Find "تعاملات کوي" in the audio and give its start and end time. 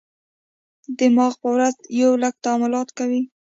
2.43-3.21